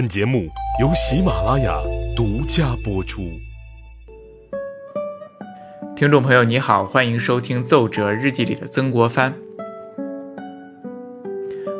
[0.00, 0.48] 本节目
[0.80, 1.78] 由喜马拉雅
[2.16, 3.38] 独家播出。
[5.94, 9.34] 听众朋友，你好，欢迎收听《奏折日记》里的曾国藩。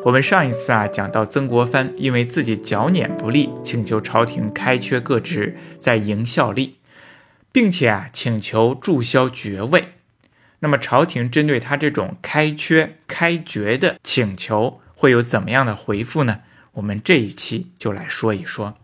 [0.05, 6.77] 我们上一次啊讲到曾国藩因为自己脚捻不利，请求朝廷开缺各职，在营效力，
[7.51, 9.95] 并且啊请求注销爵位。
[10.59, 16.41] 那么朝廷针对他这种开缺、开爵的请求，会有怎么样的回复呢？
[16.73, 18.77] 我们这一期就来说一说。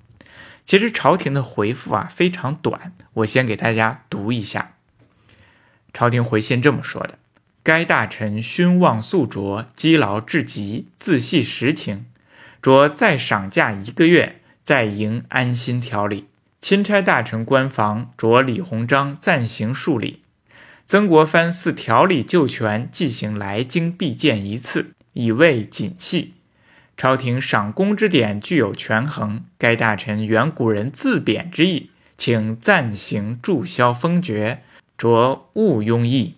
[0.64, 4.74] 其实朝廷的回复啊非常短，我先给大家读一下。
[5.92, 7.18] 朝廷回信这么说的
[7.62, 12.06] ：“该大臣勋望素卓，积劳至极，自系实情，
[12.60, 16.26] 着再赏假一个月，在营安心调理。
[16.60, 20.22] 钦差大臣官房着李鸿章暂行数礼。
[20.84, 26.34] 曾国藩似调理旧权，即行来京必见一次，以慰谨气。”
[26.96, 34.62] 朝廷赏功之典具有权衡，该大臣原古人自贬之意，请暂行注销封爵，
[34.96, 36.36] 着勿庸议。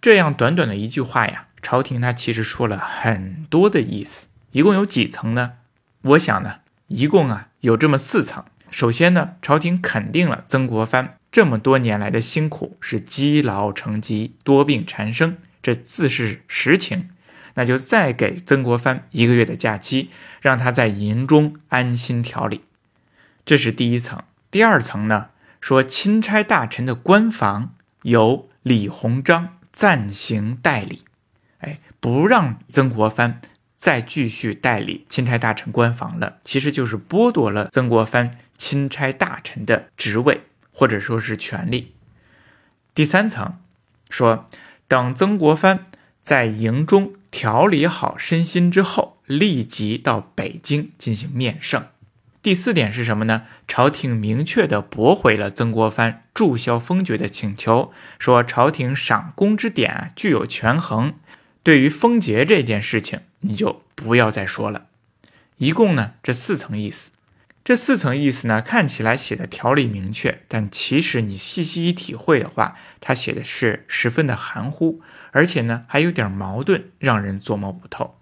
[0.00, 5.52] 这样短短的一句话呀，朝廷他其实说了很多的意思，一共有几层呢？
[6.02, 6.56] 我想呢，
[6.88, 8.44] 一共啊有这么四层。
[8.70, 17.08] 首先呢，朝廷肯定了曾国藩这么多年来的辛苦是积劳成疾，多病缠身，这自是实情。
[17.54, 20.10] 那就再给曾国藩一个月的假期，
[20.40, 22.62] 让他在营中安心调理。
[23.44, 24.22] 这是第一层。
[24.50, 31.02] 第二层呢，说钦差大臣的官房由李鸿章暂行代理，
[31.58, 33.40] 哎，不让曾国藩
[33.76, 41.94] 再继续代理钦差大臣官房了，其实就是剥夺了曾国藩钦差大臣的职位或者说是权利。
[42.94, 43.58] 第三层
[44.10, 44.46] 说，
[44.86, 45.86] 等曾国藩
[46.20, 47.12] 在营中。
[47.30, 51.86] 调理好身心之后，立即到北京进行面圣。
[52.40, 53.42] 第四点是什么呢？
[53.66, 61.14] 朝廷明确的驳回了曾国藩注销封爵的请求，说朝廷赏功之典具有权衡，
[61.62, 64.86] 对于封爵这件事情你就不要再说了。
[65.58, 67.10] 一共呢这四层意思，
[67.64, 75.02] 这四层意思呢看起来写的条理明确，但其实你细细一体会的话，他写的是十分的含糊。
[75.32, 78.18] 而且呢，还有点矛盾，让人琢磨不透。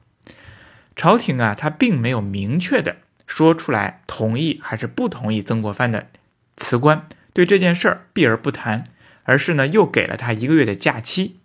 [0.94, 2.96] 朝廷啊，他并没有明确的
[3.26, 6.08] 说出来同意还是不同意曾国藩的
[6.56, 8.84] 辞官，对这件事儿避而不谈，
[9.24, 11.36] 而是呢，又给了他一个月的假期，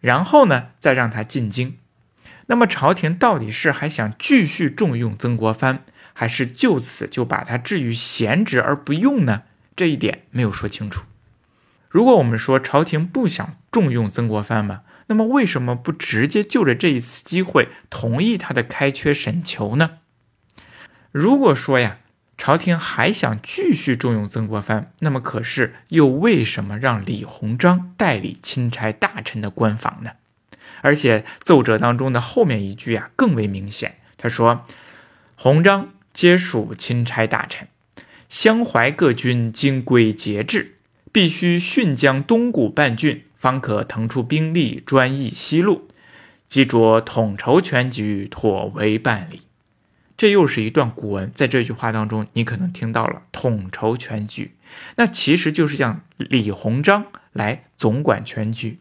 [0.00, 1.78] 然后呢，再让他进京。
[2.46, 5.84] 那么，朝廷到底是还想继续重用曾国藩，
[6.14, 9.42] 还是就此就把他置于闲职而不用呢？
[9.76, 11.04] 这一点没有说清楚。
[11.88, 19.98] 如果我们说朝廷不想重用曾国藩嘛，那么为什么不直接就着这一次机会同意他的开缺审求呢？
[21.12, 21.98] 如果说呀，
[22.36, 30.12] 朝廷还想继续重用曾国藩，那么可是又为什么让李鸿章代理钦差大臣的官房呢？
[30.80, 34.64] 而且奏折当中的后面一句啊更为明显，他说
[35.36, 37.68] ：“鸿章皆属钦差大臣，
[38.28, 40.76] 襄淮各军经归节制。”
[41.10, 45.88] 必须训将东谷半郡，方可腾出兵力专议西路，
[46.48, 49.42] 即着统筹全局，妥为办理。
[50.16, 54.50] 这又是一段古文，在这句话当中，你可能听到了“统筹全局”，
[54.96, 58.80] 那其实就是让李鸿章来总管全局。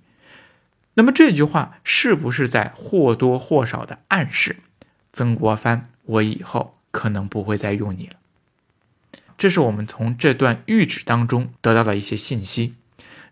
[0.95, 4.55] 那么这句话是不是在或多或少的暗示
[5.13, 8.15] 曾国藩，我以后可能不会再用你了？
[9.37, 12.73] 这是我们从这段谕旨当中得到的一些信息。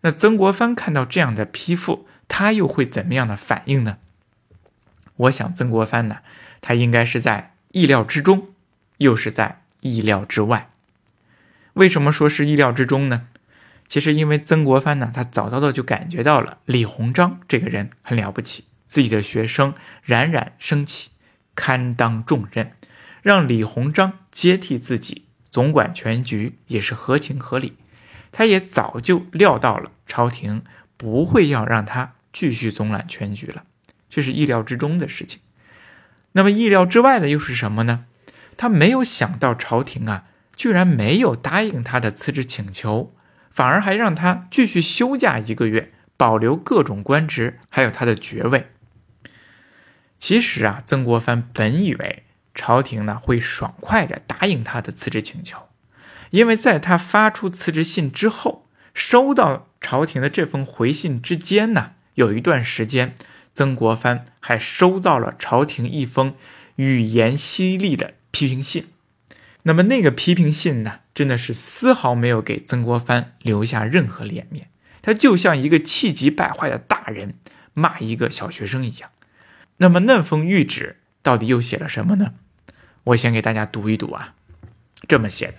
[0.05, 3.97] 那曾国藩看到这样的批复，他又会怎么样的反应呢？
[5.15, 6.19] 我想，曾国藩呢，
[6.61, 8.49] 他应该是在意料之中，
[8.99, 10.69] 又是在意料之外。
[11.73, 13.29] 为什么说是意料之中呢？
[13.87, 19.73] 其实，因为曾国藩呢，他早早的就感觉到了李鸿章这个人很了不起，自己的学生
[20.03, 21.09] 冉冉升起，
[21.55, 22.73] 堪当重任，
[23.23, 25.23] 让李鸿章接替自己。
[25.49, 27.77] 总管全局也是合情合理，
[28.37, 30.61] 他也早就料到了朝廷
[30.97, 33.63] 不会要让他继续总揽全局了，
[34.09, 35.39] 这是意料之中的事情。
[36.33, 38.03] 那么意料之外的又是什么呢？
[38.57, 40.25] 他没有想到朝廷啊，
[40.57, 43.15] 居然没有答应他的辞职请求，
[43.49, 48.67] 反而还让他继续休假一个月，保留各种官职，还有他的爵位。
[50.19, 52.23] 其实啊，曾国藩本以为。
[52.57, 55.64] 朝廷呢会爽快地答应他的辞职请求，
[56.35, 63.15] 因为在他发出辞职信之后，收到朝廷的这封回信之间呢，有一段时间，
[63.53, 66.35] 曾国藩还收到了朝廷一封
[66.75, 68.87] 语言犀利的批评信。
[69.63, 74.67] 那么那个批评信呢，真的是丝毫没有给曾国藩留下任何脸面，
[75.01, 77.35] 他就像一个气急败坏的大人
[77.73, 79.09] 骂一个小学生一样。
[79.77, 82.33] 那么那封谕旨到底又写了什么呢？
[83.05, 84.35] 我先给大家读一读啊，
[85.07, 85.53] 这么写的，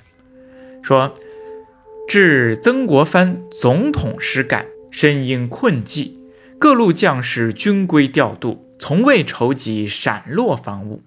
[0.86, 1.16] 说
[2.06, 6.12] 致曾国藩总统实感，身因困寂，
[6.60, 11.02] 各路将士均归调度，从未筹集闪落防务。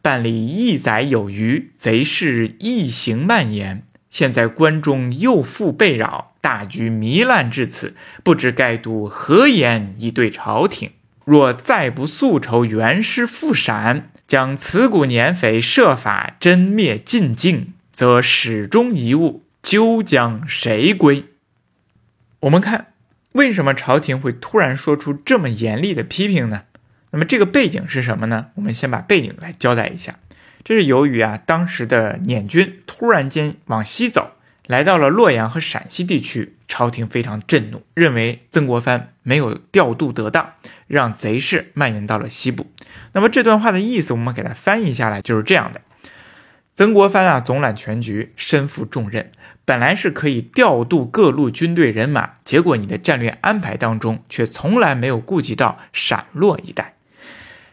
[0.00, 3.82] 办理一载有余，贼势异行蔓延。
[4.08, 7.94] 现在关中又复被扰，大局糜烂至此，
[8.24, 10.92] 不知该度何言以对朝廷？
[11.26, 21.26] 若再不速筹援师复陕，将此股年匪设法真灭尽境，则始终遗物，究将谁归？
[22.40, 22.94] 我们看，
[23.32, 26.62] 为什么朝廷会突然说出这么严厉的批评呢？
[27.10, 28.46] 那么这个背景是什么呢？
[28.54, 30.18] 我们先把背景来交代一下。
[30.64, 34.30] 这是由于啊，当时的捻军突然间往西走，
[34.66, 40.54] 来到了洛阳和陕西地区，朝廷非常震怒，认为曾国藩没有调度得当，
[40.86, 42.66] 让贼势蔓延到了西部。
[43.12, 45.82] 那么这段话的意思，我们给它翻译下来就是这样的：
[46.74, 49.30] 曾国藩啊，总揽全局，身负重任，
[49.66, 56.94] 本来是可以调度各路军队人马，结果你的战略安排当中却从来没有顾及到陕洛一带。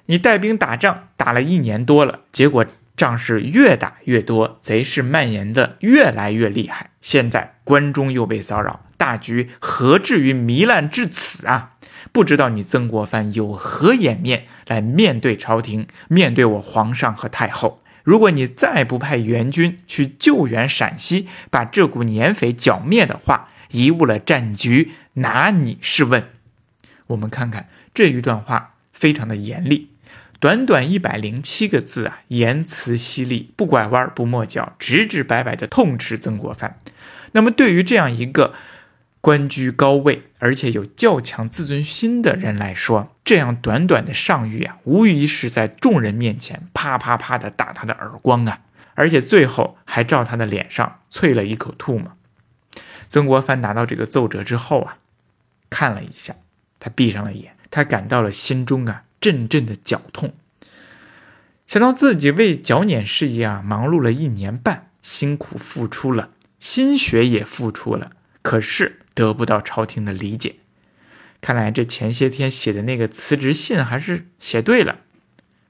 [0.07, 2.65] 你带兵打仗打了一年多了，结果
[2.97, 6.89] 仗是越打越多，贼势蔓延的越来越厉害。
[6.99, 11.75] 现在关中又被骚扰，大局何至于糜烂至此啊？
[12.11, 17.81] 不知道你曾国藩有何颜面来面对朝廷，面对我皇上和太后？
[18.07, 26.23] 如果你再不派援军去救援陕西，把这股年匪剿灭的话，贻误了战局，拿你是问？
[27.07, 29.89] 我们看看这一段话，非常的严厉。
[30.39, 36.79] 短短一百零七个字啊，言辞犀利，不拐弯不抹角，直直白白的痛斥曾国藩。
[37.33, 38.53] 那么，对于这样一个
[39.21, 48.61] 官居高位而且有较强自尊心的人来说，这样短短的上谕啊，无疑是在众人面前啪啪啪的打他的耳光啊，
[48.95, 52.15] 而且最后还照他的脸上啐了一口唾沫。
[53.07, 54.97] 曾国藩拿到这个奏折之后啊，
[55.69, 56.35] 看了一下，
[56.79, 59.03] 他闭上了眼，他感到了心中啊。
[59.19, 60.35] 阵阵的绞痛，
[61.65, 66.29] 想到自己为剿捻事业啊忙碌了一年半，辛苦付出了，
[66.59, 68.11] 心血也付出了，
[68.43, 70.57] 可是得不到朝廷的理解。
[71.41, 74.99] 看来这前些天写的那个辞职信还是写对了。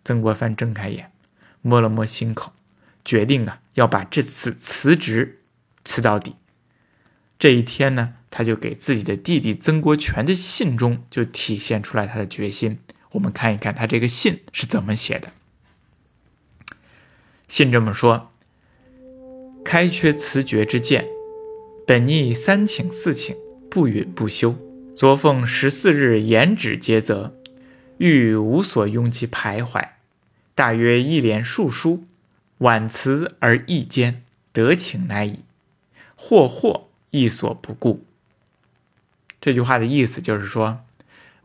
[0.04, 1.14] 曾国藩睁开眼，
[1.62, 2.52] 摸了摸心口，
[3.06, 5.40] 决定啊要把这次辞职
[5.86, 6.36] 辞到底。
[7.40, 12.80] 这一天呢，他就给自己的弟弟曾国荃的信中就体现出来他的决心。
[13.12, 15.32] 我们看一看他这个信是怎么写的。
[17.48, 18.32] 信这么说
[19.64, 21.08] ：“开缺辞爵之见，
[21.88, 23.34] 本逆三请四请，
[23.70, 24.58] 不允不休。
[24.94, 27.34] 昨奉十四日言旨接责，
[27.98, 29.92] 欲无所拥其徘徊。
[30.54, 32.06] 大约一连数书，
[32.58, 35.40] 婉辞而意坚，得请乃已。
[36.18, 38.04] 或或亦所不顾。”
[39.40, 40.82] 这句话的意思就是说。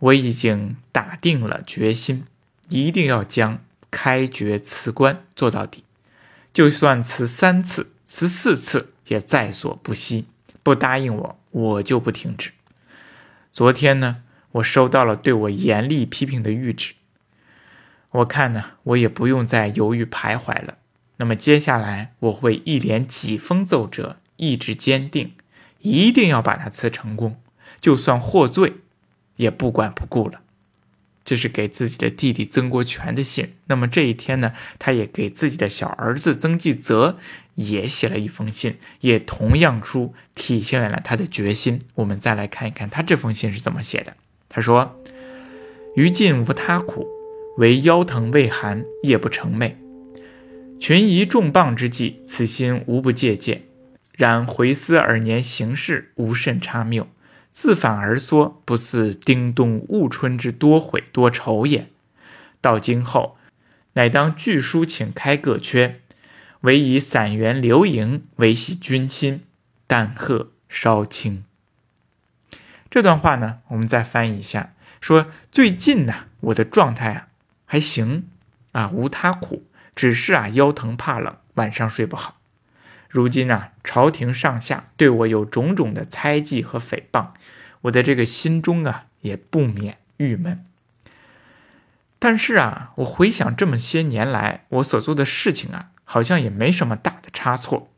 [0.01, 2.25] 我已经打定了决心，
[2.69, 3.63] 一定要将
[3.93, 5.85] 开爵辞官做到底，
[6.53, 10.27] 就算辞三次、辞四次也在所不惜。
[10.63, 12.53] 不答应我，我就不停止。
[13.51, 16.95] 昨天呢，我收到了对我严厉批评的谕旨，
[18.11, 20.79] 我看呢，我也不用再犹豫徘徊了。
[21.17, 25.35] 那么接下来我会一连几封奏折，意志坚定，
[25.81, 27.41] 一定要把它辞成功，
[27.81, 28.75] 就算获罪。
[29.37, 30.43] 也不管不顾了，
[31.25, 33.55] 这是给自己的弟弟曾国荃的信。
[33.67, 37.19] 那么这一天呢，他也给自己的小儿子曾纪泽
[37.55, 41.83] 也写了一封信，也同样出体现了他的决心。
[41.97, 44.17] 我们再来看一看他这封信是怎么写的。
[44.49, 45.01] 他说
[45.97, 47.07] ：“于尽无他苦，
[47.59, 49.75] 唯腰疼畏寒，夜不成寐。
[50.81, 53.63] 群疑重磅之际，此心无不戒戒。
[54.17, 57.07] 然回思尔年行事，无甚差谬。”
[57.53, 61.91] 自反而缩，不似丁冬戊春之多悔多愁也。
[62.61, 63.37] 到今后，
[63.93, 66.01] 乃当据书请开各缺，
[66.63, 69.43] 唯以散员留营维系军心，
[69.87, 71.45] 但贺稍轻。
[72.89, 77.29] 这段话呢，我们再翻译一下，说最近呢，我的状态啊
[77.65, 78.29] 还行
[78.73, 82.42] 啊，无他苦，只是啊腰疼怕冷，晚上睡不好。
[83.13, 87.29] 如今呢，朝廷上下对我有种种的猜忌和诽谤，
[87.83, 90.65] 我的这个心中啊也不免郁闷。
[92.19, 97.91] 但是啊，我回想这么些年来我所做的事情啊，好像也没什么大的差错。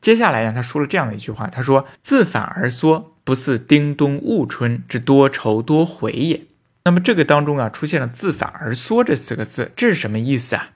[0.00, 6.46] 接下来呢，他说了这样的一句话，他说：“自反而缩，不似丁冬戊春之多愁多悔也。”
[6.84, 10.70] 那么这个当中啊，出现了“自反而缩”这四个字，这是什么意思啊？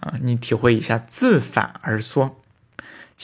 [0.00, 2.38] 啊，你体会一下“自反而缩”。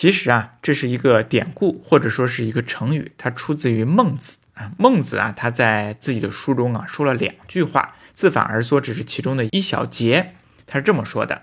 [0.01, 4.71] 其实啊，这是一个典故，或者说是一个成语，它出自于孟子啊。
[4.79, 10.35] 孟子啊，他在自己的书中啊说了两句话，“自反而缩”只是其中的一小节。
[10.69, 11.43] 他是这么说的：“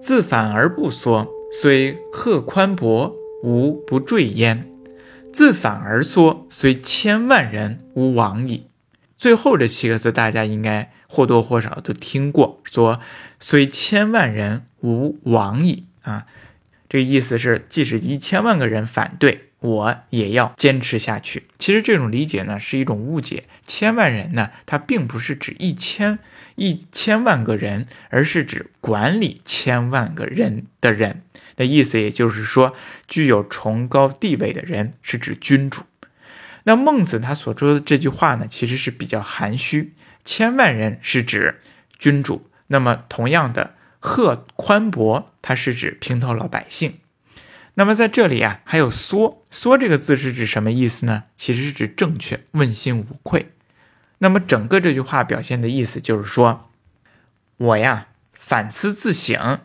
[0.00, 1.28] 自反而不缩，
[1.60, 4.64] 虽壑宽博，无不坠焉；
[5.30, 8.68] 自反而缩，虽千万人，吾往矣。”
[9.18, 13.00] 最后这七个字，大家应该或多或少都听过，说
[13.38, 16.24] “虽千万人，吾往矣”啊。
[16.94, 21.42] 这个意思是，即使一千万个人反对，我也要坚持下去。
[21.58, 23.48] 其实这种理解呢，是一种误解。
[23.64, 26.20] 千万人呢，它并不是指一千
[26.54, 31.22] 一千万个人，而是指管理千万个人的人
[31.56, 32.00] 的意思。
[32.00, 32.76] 也就是说，
[33.08, 35.82] 具有崇高地位的人是指君主。
[36.62, 39.94] 那孟子他所说的这句话呢，其实是比较含蓄。
[40.24, 41.58] 千万人是指
[41.98, 43.74] 君主，那么同样的。
[44.06, 46.98] 贺宽博，它是指平头老百姓。
[47.72, 51.24] 那么在这里啊，还有“缩”，“缩”这个字是指什么意思呢？
[51.34, 53.52] 其实是指正确、问心无愧。
[54.18, 56.68] 那么整个这句话表现的意思就是说，
[57.56, 59.60] 我呀反思自省，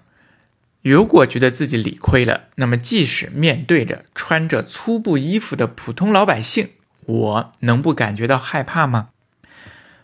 [0.81, 6.69] 如果觉得自己理亏了，那么即使面对着穿着粗布衣服的普通老百姓，
[7.01, 9.09] 我能不感觉到害怕吗？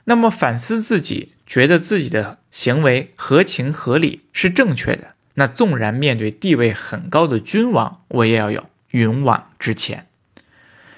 [0.04, 1.32] 那么反思自己。
[1.48, 10.07] 觉得自己的行为合情合理是正确的，那纵然面对地位很高的君王，我也要有勇往直前。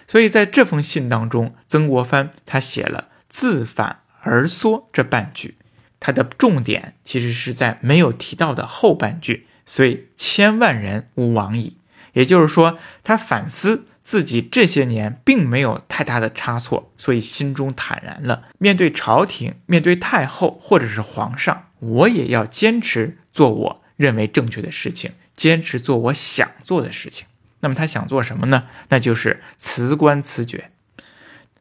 [0.06, 5.56] 所以在这封信当中，曾国藩他写了“自反而缩”这半句，
[6.00, 11.78] 他的重点其实是在没有提到的后半句，“虽千万人吾往矣”，
[12.14, 13.86] 也就是说，他反思。
[14.08, 18.44] 自己这些年并没有太大的差错，所以心中坦然了。
[18.58, 27.28] 面对朝廷，面对太后或者是皇上，我也要坚持做我认为正确的事情，坚持做我想做的事情。
[27.60, 28.70] 那么他想做什么呢？
[28.88, 30.72] 那就是辞官辞爵。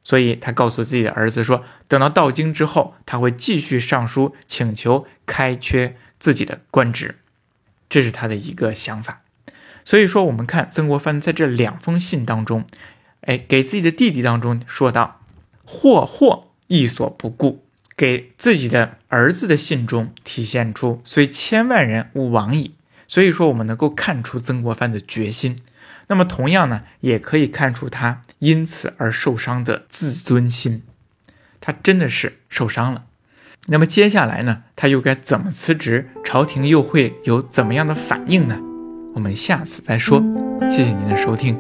[0.04, 7.16] 所以他告诉自己的儿子说，等到到京之后，他会继续上书请求开缺自己的官职，
[7.88, 9.22] 这是他的一个想法。
[9.86, 12.64] 所以说，我们看曾国藩在这两封信当中，
[13.20, 15.20] 哎，给自己的弟弟当中说道
[15.64, 17.62] ：“祸祸亦所不顾。”
[17.96, 22.72] 给自己的儿子的信中体现出“虽千万人，吾往矣”。
[23.06, 25.62] 所以说，我们能够看出曾国藩的决心。
[26.08, 30.82] 那么，同样呢，也可以看出他因此而受伤的自尊心。
[31.60, 33.04] 他真的是受伤了。
[33.66, 36.10] 那么接下来呢，他又该怎么辞职？
[36.24, 38.60] 朝廷又会有怎么样的反应呢？
[39.16, 40.22] 我们下次再说，
[40.70, 41.58] 谢谢您的收听。